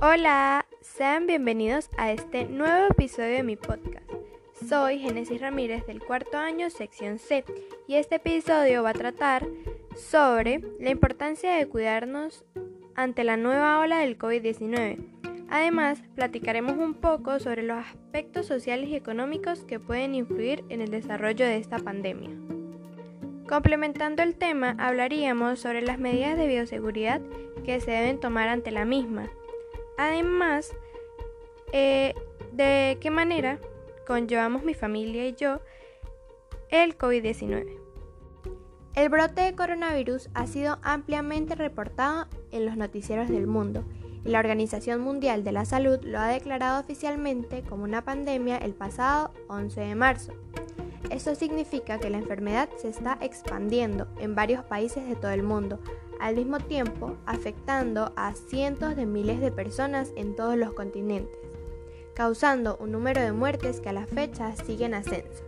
Hola, 0.00 0.64
sean 0.80 1.26
bienvenidos 1.26 1.90
a 1.96 2.12
este 2.12 2.44
nuevo 2.44 2.86
episodio 2.88 3.32
de 3.32 3.42
mi 3.42 3.56
podcast. 3.56 4.08
Soy 4.68 5.00
Genesis 5.00 5.40
Ramírez 5.40 5.84
del 5.86 6.00
cuarto 6.00 6.38
año, 6.38 6.70
sección 6.70 7.18
C, 7.18 7.44
y 7.88 7.96
este 7.96 8.14
episodio 8.14 8.84
va 8.84 8.90
a 8.90 8.94
tratar 8.94 9.48
sobre 9.96 10.62
la 10.78 10.90
importancia 10.90 11.52
de 11.52 11.66
cuidarnos 11.66 12.44
ante 12.94 13.24
la 13.24 13.36
nueva 13.36 13.80
ola 13.80 13.98
del 13.98 14.16
COVID-19. 14.16 14.98
Además, 15.50 16.00
platicaremos 16.14 16.76
un 16.78 16.94
poco 16.94 17.40
sobre 17.40 17.64
los 17.64 17.78
aspectos 17.78 18.46
sociales 18.46 18.90
y 18.90 18.94
económicos 18.94 19.64
que 19.64 19.80
pueden 19.80 20.14
influir 20.14 20.62
en 20.68 20.80
el 20.80 20.92
desarrollo 20.92 21.44
de 21.44 21.56
esta 21.56 21.80
pandemia. 21.80 22.30
Complementando 23.48 24.22
el 24.22 24.36
tema, 24.36 24.76
hablaríamos 24.78 25.58
sobre 25.58 25.82
las 25.82 25.98
medidas 25.98 26.36
de 26.36 26.46
bioseguridad 26.46 27.20
que 27.64 27.80
se 27.80 27.90
deben 27.90 28.20
tomar 28.20 28.46
ante 28.48 28.70
la 28.70 28.84
misma. 28.84 29.28
Además, 29.98 30.72
eh, 31.72 32.14
de 32.52 32.96
qué 33.00 33.10
manera 33.10 33.58
conllevamos 34.06 34.62
mi 34.62 34.72
familia 34.72 35.26
y 35.26 35.34
yo 35.34 35.60
el 36.70 36.96
COVID-19. 36.96 37.76
El 38.94 39.08
brote 39.10 39.42
de 39.42 39.54
coronavirus 39.54 40.30
ha 40.34 40.46
sido 40.46 40.78
ampliamente 40.82 41.54
reportado 41.54 42.26
en 42.50 42.64
los 42.64 42.76
noticieros 42.76 43.28
del 43.28 43.46
mundo 43.46 43.84
y 44.24 44.30
la 44.30 44.38
Organización 44.38 45.00
Mundial 45.00 45.44
de 45.44 45.52
la 45.52 45.64
Salud 45.64 45.98
lo 46.02 46.18
ha 46.18 46.28
declarado 46.28 46.80
oficialmente 46.80 47.62
como 47.62 47.84
una 47.84 48.04
pandemia 48.04 48.56
el 48.56 48.74
pasado 48.74 49.32
11 49.48 49.80
de 49.80 49.94
marzo. 49.94 50.32
Esto 51.10 51.34
significa 51.34 51.98
que 51.98 52.10
la 52.10 52.18
enfermedad 52.18 52.68
se 52.76 52.88
está 52.88 53.18
expandiendo 53.20 54.08
en 54.20 54.34
varios 54.34 54.64
países 54.64 55.08
de 55.08 55.16
todo 55.16 55.30
el 55.30 55.42
mundo, 55.42 55.80
al 56.20 56.36
mismo 56.36 56.58
tiempo 56.58 57.16
afectando 57.26 58.12
a 58.16 58.34
cientos 58.34 58.96
de 58.96 59.06
miles 59.06 59.40
de 59.40 59.50
personas 59.50 60.12
en 60.16 60.36
todos 60.36 60.56
los 60.56 60.72
continentes, 60.72 61.38
causando 62.14 62.76
un 62.80 62.92
número 62.92 63.20
de 63.20 63.32
muertes 63.32 63.80
que 63.80 63.88
a 63.88 63.92
la 63.92 64.06
fecha 64.06 64.54
sigue 64.56 64.86
en 64.86 64.94
ascenso. 64.94 65.44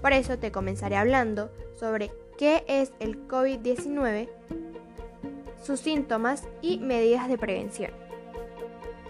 Por 0.00 0.12
eso 0.12 0.38
te 0.38 0.52
comenzaré 0.52 0.96
hablando 0.96 1.50
sobre 1.74 2.10
qué 2.38 2.64
es 2.66 2.92
el 3.00 3.28
COVID-19, 3.28 4.28
sus 5.62 5.80
síntomas 5.80 6.48
y 6.62 6.78
medidas 6.78 7.28
de 7.28 7.38
prevención. 7.38 7.90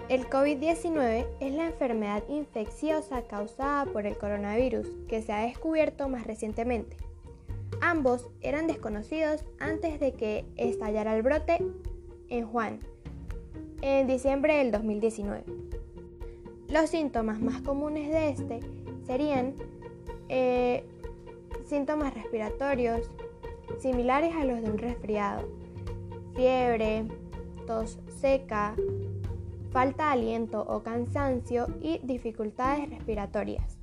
El 0.08 0.28
COVID-19 0.28 1.26
es 1.38 1.52
la 1.52 1.66
enfermedad 1.66 2.24
infecciosa 2.28 3.22
causada 3.22 3.84
por 3.84 4.06
el 4.06 4.18
coronavirus 4.18 4.88
que 5.08 5.22
se 5.22 5.32
ha 5.32 5.42
descubierto 5.42 6.08
más 6.08 6.26
recientemente. 6.26 7.09
Ambos 7.80 8.28
eran 8.40 8.66
desconocidos 8.66 9.44
antes 9.58 10.00
de 10.00 10.12
que 10.12 10.44
estallara 10.56 11.16
el 11.16 11.22
brote 11.22 11.58
en 12.28 12.46
Juan, 12.46 12.80
en 13.80 14.06
diciembre 14.06 14.56
del 14.56 14.70
2019. 14.70 15.44
Los 16.68 16.90
síntomas 16.90 17.40
más 17.40 17.62
comunes 17.62 18.10
de 18.10 18.28
este 18.28 18.60
serían 19.06 19.54
eh, 20.28 20.84
síntomas 21.64 22.14
respiratorios 22.14 23.10
similares 23.80 24.34
a 24.36 24.44
los 24.44 24.62
de 24.62 24.70
un 24.70 24.78
resfriado, 24.78 25.48
fiebre, 26.34 27.06
tos 27.66 27.98
seca, 28.20 28.74
falta 29.72 30.06
de 30.06 30.12
aliento 30.12 30.62
o 30.68 30.82
cansancio 30.82 31.66
y 31.80 31.98
dificultades 32.02 32.90
respiratorias. 32.90 33.79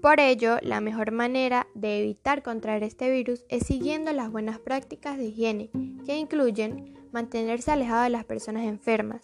Por 0.00 0.18
ello, 0.18 0.56
la 0.62 0.80
mejor 0.80 1.12
manera 1.12 1.66
de 1.74 2.00
evitar 2.00 2.42
contraer 2.42 2.82
este 2.82 3.10
virus 3.10 3.44
es 3.50 3.66
siguiendo 3.66 4.12
las 4.14 4.32
buenas 4.32 4.58
prácticas 4.58 5.18
de 5.18 5.26
higiene, 5.26 5.70
que 6.06 6.16
incluyen 6.16 6.94
mantenerse 7.12 7.70
alejado 7.70 8.04
de 8.04 8.10
las 8.10 8.24
personas 8.24 8.64
enfermas, 8.64 9.20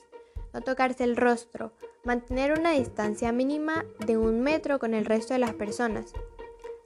no 0.52 0.60
tocarse 0.60 1.04
el 1.04 1.16
rostro, 1.16 1.72
mantener 2.04 2.58
una 2.58 2.72
distancia 2.72 3.32
mínima 3.32 3.86
de 4.06 4.18
un 4.18 4.42
metro 4.42 4.78
con 4.78 4.92
el 4.92 5.06
resto 5.06 5.32
de 5.32 5.40
las 5.40 5.54
personas, 5.54 6.12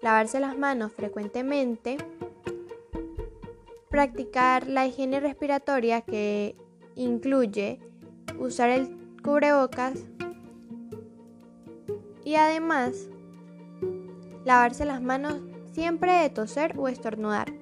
lavarse 0.03 0.39
las 0.39 0.57
manos 0.57 0.93
frecuentemente, 0.93 1.97
practicar 3.89 4.69
la 4.69 4.87
higiene 4.87 5.19
respiratoria 5.19 6.03
que 6.03 6.55
incluye 6.95 7.81
usar 8.39 8.71
el 8.71 8.97
cubrebocas 9.21 10.05
y 12.25 12.37
además 12.37 13.09
lavarse 14.45 14.85
las 14.85 15.03
manos 15.03 15.41
siempre 15.73 16.13
de 16.13 16.31
toser 16.31 16.75
o 16.79 16.89
estornudar, 16.89 17.53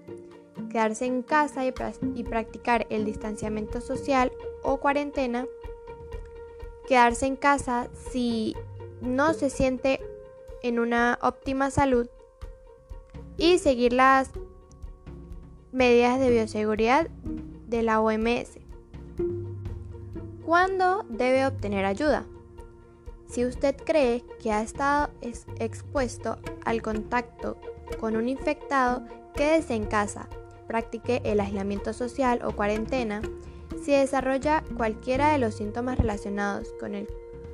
quedarse 0.71 1.07
en 1.07 1.23
casa 1.23 1.65
y, 1.65 1.73
practicar 2.23 2.87
el 2.91 3.05
distanciamiento 3.05 3.81
social 3.81 4.33
o 4.63 4.79
cuarentena, 4.79 5.47
quedarse 6.87 7.27
en 7.27 7.37
casa 7.37 7.89
si 8.11 8.57
no 9.01 9.35
se 9.35 9.51
siente 9.51 10.01
en 10.63 10.79
una 10.79 11.19
óptima 11.23 11.71
salud 11.71 12.09
y 13.37 13.59
seguir 13.59 13.93
las 13.93 14.31
medidas 15.71 16.19
de 16.19 16.31
bioseguridad 16.31 17.09
de 17.67 17.83
la 17.83 18.01
OMS. 18.01 18.59
¿Cuándo 20.45 21.05
debe 21.09 21.47
obtener 21.47 21.85
ayuda? 21.85 22.27
Si 23.29 23.45
usted 23.45 23.77
cree 23.77 24.25
que 24.43 24.53
ha 24.53 24.63
estado 24.63 25.11
expuesto 25.59 26.39
al 26.65 26.81
contacto 26.81 27.59
con 28.01 28.17
un 28.17 28.29
infectado, 28.29 29.03
quédese 29.35 29.75
en 29.75 29.85
casa, 29.85 30.29
practique 30.67 31.21
el 31.25 31.41
aislamiento 31.41 31.93
social 31.93 32.41
o 32.45 32.53
cuarentena. 32.53 33.21
Si 33.83 33.93
desarrolla 33.93 34.65
cualquiera 34.77 35.33
de 35.33 35.39
los 35.39 35.57
síntomas 35.57 35.99
relacionados 35.99 36.69
con 36.81 36.95
el 36.95 37.07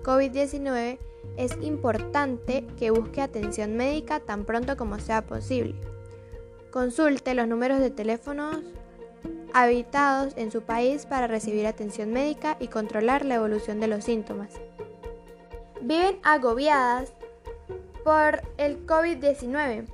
COVID-19, 0.04 0.98
es 1.36 1.56
importante 1.60 2.64
que 2.78 2.91
busque 2.91 3.20
atención 3.20 3.76
médica 3.76 4.20
tan 4.20 4.44
pronto 4.44 4.76
como 4.76 4.98
sea 5.00 5.26
posible. 5.26 5.74
Consulte 6.70 7.34
los 7.34 7.48
números 7.48 7.80
de 7.80 7.91
teléfonos 7.91 8.58
habitados 9.52 10.34
en 10.36 10.50
su 10.50 10.62
país 10.62 11.06
para 11.06 11.26
recibir 11.26 11.66
atención 11.66 12.12
médica 12.12 12.56
y 12.60 12.68
controlar 12.68 13.24
la 13.24 13.36
evolución 13.36 13.80
de 13.80 13.88
los 13.88 14.04
síntomas. 14.04 14.50
Viven 15.84 16.19
agobiadas 16.22 17.12
por 18.05 18.41
el 18.56 18.87
COVID-19, 18.87 19.84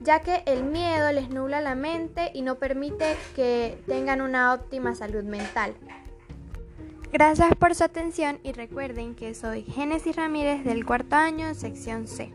ya 0.00 0.20
que 0.20 0.42
el 0.44 0.64
miedo 0.64 1.12
les 1.12 1.30
nubla 1.30 1.62
la 1.62 1.74
mente 1.74 2.30
y 2.34 2.42
no 2.42 2.56
permite 2.56 3.16
que 3.34 3.82
tengan 3.86 4.20
una 4.20 4.52
óptima 4.52 4.94
salud 4.94 5.24
mental. 5.24 5.72
Gracias 7.10 7.54
por 7.54 7.74
su 7.74 7.84
atención 7.84 8.38
y 8.42 8.52
recuerden 8.52 9.14
que 9.14 9.32
soy 9.32 9.62
Génesis 9.62 10.14
Ramírez 10.14 10.62
del 10.62 10.84
cuarto 10.84 11.16
año, 11.16 11.54
sección 11.54 12.06
C. 12.06 12.30